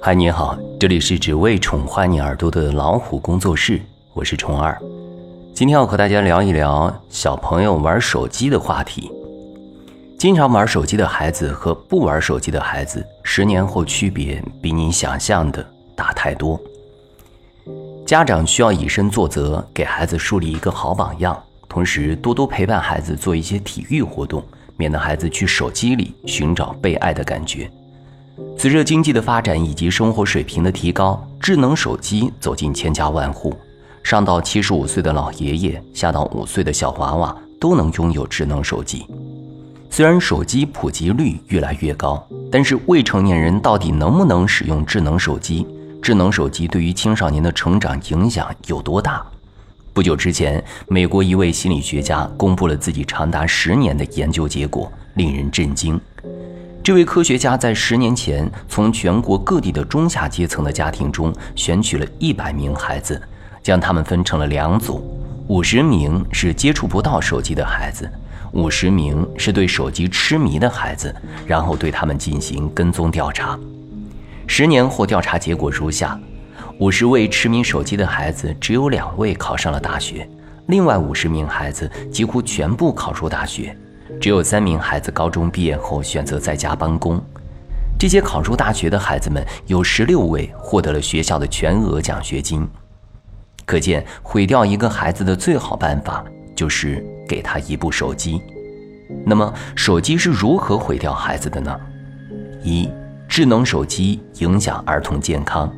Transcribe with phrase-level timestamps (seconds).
[0.00, 3.80] 嗨，你好，这里是只为宠坏你耳朵的老虎工作室，
[4.12, 4.80] 我是虫儿。
[5.54, 9.10] 今天要和大家聊一聊小朋友玩手机的话题。
[10.18, 15.66] 经常玩手机的孩子和不玩手机的孩子，十年后区别比你想象的
[15.96, 16.60] 大太多。
[18.06, 24.44] 家长需要以身作则，给孩子树立一个好榜样，同时多多陪伴孩子做一些体育活动，
[24.76, 27.70] 免得孩子去手机里寻找被爱的感觉。
[28.58, 33.54] 随着经济的发展以及生活水平的提高，智能手机走进千家万户，
[34.02, 39.06] 上到七十五岁的老爷爷，下到五岁的小娃娃，都能拥有智能手机。
[39.90, 45.66] 虽然手机普及率越来越高，但是未成年人到底能不能使用智能手机？
[46.02, 49.24] 智能手机对于青少年的成长影响有多大？
[49.92, 56.00] 不久之前，美国一位心理学家公布了自己长达十年的研究结果，令人震惊。
[56.84, 63.18] 这位科学家在十年前从全国各地的中下阶层的家庭中选取了一百名孩子，
[63.62, 65.02] 将他们分成了两组：
[65.48, 68.06] 五十名是接触不到手机的孩子，
[68.52, 71.14] 五十名是对手机痴迷的孩子，
[71.46, 73.58] 然后对他们进行跟踪调查。
[74.46, 76.20] 十年后，调查结果如下：
[76.80, 80.28] 五十位痴迷手机的孩子，只有两位考上了大学，
[80.66, 83.74] 另外五十名孩子几乎全部考入大学。
[84.20, 87.22] 只有三名孩子高中毕业后选择在家办公。
[87.98, 92.68] 这些考入大学的孩子们，有十六位获得了学校的全额奖学金。
[93.64, 96.22] 可见，毁掉一个孩子的最好办法
[96.54, 98.42] 就是给他一部手机。
[99.24, 101.80] 那么，手机是如何毁掉孩子的呢？
[102.62, 102.90] 一、
[103.28, 105.72] 智能手机影响儿童健康。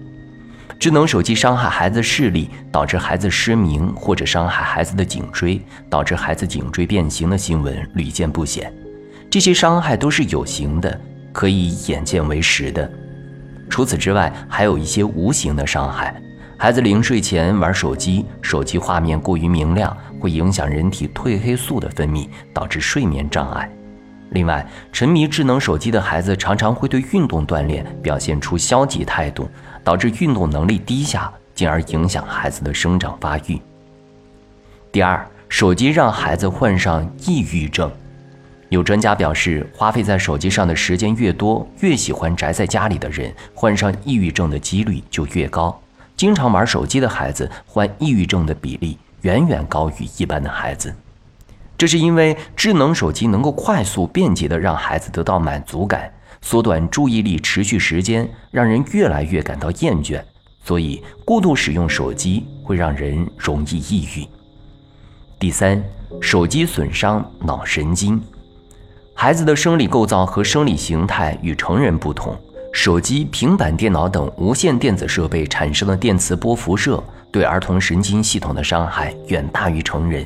[0.78, 8.72] 智能手机伤害孩子视力，导致孩子失明，或者伤害孩子的颈椎，导致孩子颈椎变形的新闻屡见不鲜。
[9.30, 11.00] 这些伤害都是有形的，
[11.32, 12.90] 可以眼见为实的。
[13.68, 16.14] 除此之外，还有一些无形的伤害。
[16.58, 23.70] 孩子临睡前玩手机，手机画面过于明亮，会影响人体褪黑素的分泌，导致睡眠障碍。
[24.30, 29.48] 另外，沉迷智能手机的孩子常常会对运动锻炼表现出消极态度。
[29.86, 33.62] 导致运动能力低下，进而影响孩子的生长发育。
[34.90, 37.88] 第二，手机让孩子患上抑郁症。
[38.68, 45.80] 有专家表示，花费在手机上的时间越多，越喜欢宅在家里的人，患上抑郁症的几率就越高。
[46.16, 50.92] 经常玩手机的孩子患抑郁症的比例远远高于一般的孩子。
[51.78, 56.12] 这是因为智能手机能够快速便捷地让孩子得到满足感。
[56.42, 60.22] 缩短注意力持续时间，让人越来越感到厌倦，
[60.62, 64.24] 所以过度使用手机会让人容易抑郁。
[65.40, 65.82] 第三，
[66.20, 68.22] 手机损伤脑神经。
[69.14, 72.38] 孩子的生理构造和生理形态与成人不同，
[72.72, 80.24] 手机、平板电脑等无线电子设备产生的电磁波辐射对儿童神经系统的伤害远大于成人。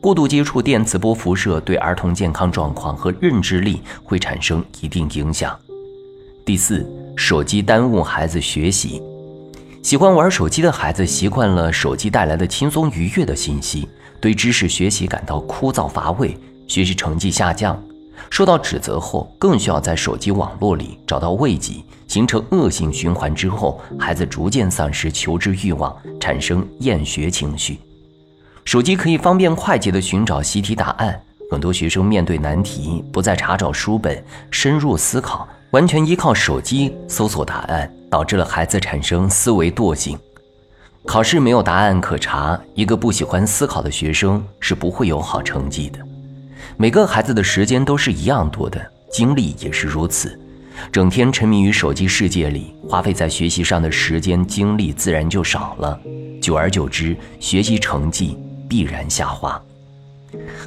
[0.00, 5.58] 过度接触电磁波辐射对儿童健康状况和认知力会产生一定影响。
[6.44, 9.02] 第四，手机耽误孩子学习。
[9.82, 13.88] 喜欢玩手机的孩子习惯了手机带来的轻松愉悦的信息，
[14.20, 16.36] 对知识学习感到枯燥乏味，
[16.66, 17.80] 学习成绩下降。
[18.30, 27.78] 受到指责后，更需要在手机网络里找到慰藉，形成恶性循环之后，孩子逐渐丧失求知欲望，产生厌学情绪。
[28.68, 31.18] 手机可以方便快捷地寻找习题答案，
[31.50, 40.18] 很多学生面对难题不再查找书本深入思考，完全依靠手机搜索答案，导致了孩子产生思维惰性。
[41.06, 45.98] 考试没有答案可查，一个不喜欢思考的学生是不会有好成绩的。
[46.76, 50.38] 每个孩子的时间都是一样多的，精力也是如此，
[50.92, 55.98] 整天沉迷于手机世界里，花费在学习上的时间精力自然就少了，
[56.42, 58.36] 久而久之，学习成绩。
[58.68, 59.60] 必然下滑。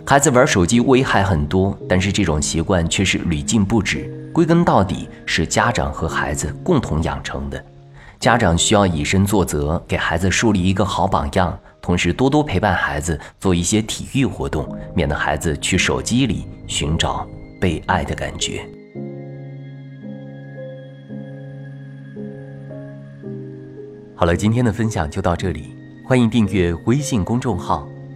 [0.05, 4.11] 孩子玩手机危害很多，但是这种习惯却是屡禁不止。
[4.33, 7.63] 归根到底是家长和孩子共同养成的。
[8.19, 17.27] 家长需要以身作则，给孩子树立一个好榜样，同时多多陪伴孩子做一些体育活动，免得孩子去手机里寻找
[17.59, 18.65] 被爱的感觉。
[24.15, 25.75] 好了，今天的分享就到这里。
[26.07, 27.87] 欢迎订阅微信公众号“